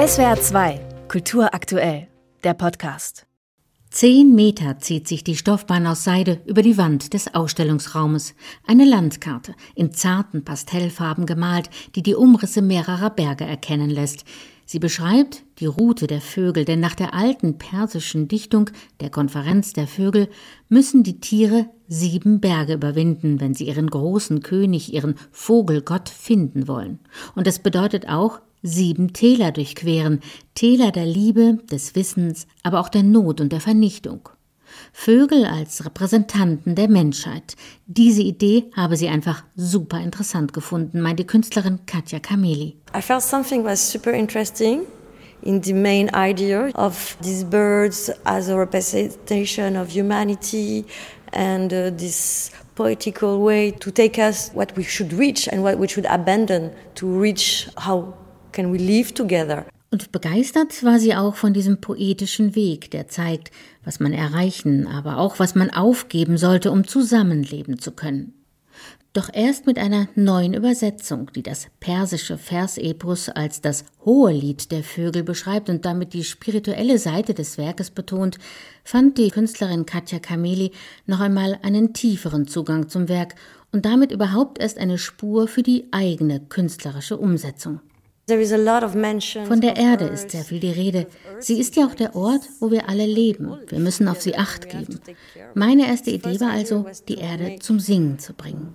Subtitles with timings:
[0.00, 2.08] SWR 2, Kultur aktuell,
[2.42, 3.26] der Podcast.
[3.90, 8.34] Zehn Meter zieht sich die Stoffbahn aus Seide über die Wand des Ausstellungsraumes.
[8.66, 14.24] Eine Landkarte, in zarten Pastellfarben gemalt, die die Umrisse mehrerer Berge erkennen lässt.
[14.64, 18.70] Sie beschreibt die Route der Vögel, denn nach der alten persischen Dichtung
[19.00, 20.30] der Konferenz der Vögel
[20.70, 27.00] müssen die Tiere sieben Berge überwinden, wenn sie ihren großen König, ihren Vogelgott finden wollen.
[27.34, 30.20] Und es bedeutet auch sieben Täler durchqueren,
[30.54, 34.28] Täler der Liebe, des Wissens, aber auch der Not und der Vernichtung.
[34.92, 37.56] Vögel als Repräsentanten der Menschheit.
[37.86, 42.76] Diese Idee habe sie einfach super interessant gefunden, meint die Künstlerin Katja Kameli.
[42.96, 44.82] I felt something was super interesting
[45.42, 50.84] in the main idea of these birds as a representation of humanity
[51.32, 55.86] and uh, this poetical way to take us what we should reach and what we
[55.86, 58.14] should abandon to reach how
[58.52, 59.66] can we live together.
[59.90, 63.50] Und begeistert war sie auch von diesem poetischen Weg, der zeigt,
[63.84, 68.34] was man erreichen, aber auch was man aufgeben sollte, um zusammenleben zu können.
[69.12, 74.84] Doch erst mit einer neuen Übersetzung, die das persische Versepos als das hohe Lied der
[74.84, 78.38] Vögel beschreibt und damit die spirituelle Seite des Werkes betont,
[78.84, 80.70] fand die Künstlerin Katja Kameli
[81.06, 83.34] noch einmal einen tieferen Zugang zum Werk
[83.72, 87.80] und damit überhaupt erst eine Spur für die eigene künstlerische Umsetzung.
[89.46, 91.06] Von der Erde ist sehr viel die Rede.
[91.38, 93.58] Sie ist ja auch der Ort, wo wir alle leben.
[93.68, 95.00] Wir müssen auf sie acht geben.
[95.54, 98.74] Meine erste Idee war also, die Erde zum Singen zu bringen.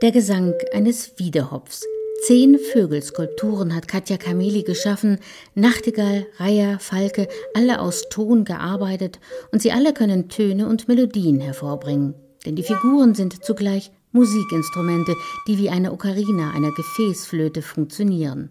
[0.00, 1.84] Der Gesang eines Wiedehopfs
[2.28, 5.18] Zehn Vögelskulpturen hat Katja Kameli geschaffen,
[5.54, 9.18] Nachtigall, Reiher, Falke, alle aus Ton gearbeitet
[9.50, 12.12] und sie alle können Töne und Melodien hervorbringen.
[12.44, 15.14] Denn die Figuren sind zugleich Musikinstrumente,
[15.46, 18.50] die wie eine Ocarina, einer Gefäßflöte funktionieren.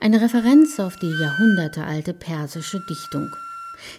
[0.00, 3.28] Eine Referenz auf die jahrhundertealte persische Dichtung.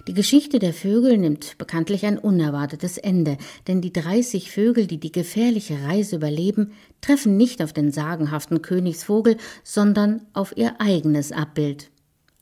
[0.07, 5.11] Die Geschichte der Vögel nimmt bekanntlich ein unerwartetes Ende, denn die 30 Vögel, die die
[5.11, 11.91] gefährliche Reise überleben, treffen nicht auf den sagenhaften Königsvogel, sondern auf ihr eigenes Abbild.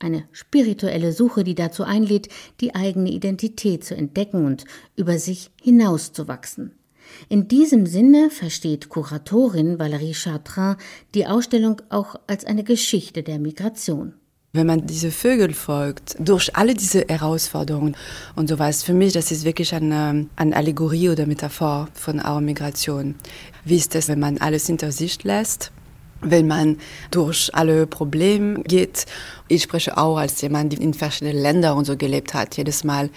[0.00, 2.28] Eine spirituelle Suche, die dazu einlädt,
[2.60, 4.64] die eigene Identität zu entdecken und
[4.96, 6.72] über sich hinauszuwachsen.
[7.28, 10.76] In diesem Sinne versteht Kuratorin Valérie Chartrain
[11.14, 14.14] die Ausstellung auch als eine Geschichte der Migration.
[14.54, 17.94] Wenn man diese Vögel folgt, durch alle diese Herausforderungen
[18.34, 23.14] und sowas, für mich, das ist wirklich eine, eine Allegorie oder Metaphor von our Migration.
[23.66, 25.70] Wie ist es, wenn man alles hinter sich lässt?
[26.20, 26.78] wenn man
[27.12, 29.06] durch alle Probleme geht.
[29.46, 32.56] Ich spreche auch als jemand, der in verschiedenen Ländern und so gelebt hat.
[32.56, 33.10] Jedes Mal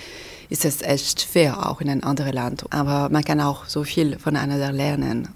[0.50, 2.66] ist es echt fair, auch in ein anderes Land.
[2.70, 5.30] Aber man kann auch so viel voneinander lernen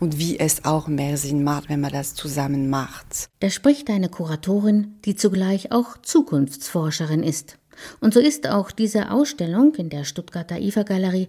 [0.00, 3.28] und wie es auch mehr Sinn macht, wenn man das zusammen macht.
[3.40, 7.58] Da spricht eine Kuratorin, die zugleich auch Zukunftsforscherin ist.
[8.00, 11.28] Und so ist auch diese Ausstellung in der Stuttgarter IFA-Galerie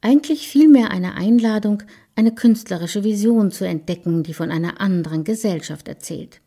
[0.00, 1.82] eigentlich vielmehr eine Einladung,
[2.16, 6.40] eine künstlerische Vision zu entdecken, die von einer anderen Gesellschaft erzählt.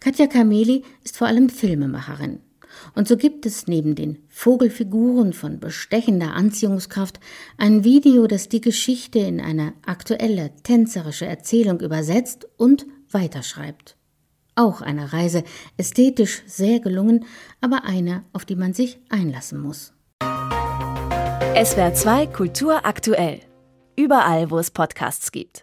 [0.00, 2.40] Katja Kameli ist vor allem Filmemacherin.
[2.94, 7.20] Und so gibt es neben den Vogelfiguren von bestechender Anziehungskraft
[7.58, 13.96] ein Video, das die Geschichte in eine aktuelle tänzerische Erzählung übersetzt und weiterschreibt.
[14.54, 15.44] Auch eine Reise,
[15.76, 17.24] ästhetisch sehr gelungen,
[17.60, 19.94] aber eine, auf die man sich einlassen muss.
[21.54, 23.40] SWR 2 Kultur aktuell.
[23.94, 25.60] Überall, wo es Podcasts gibt.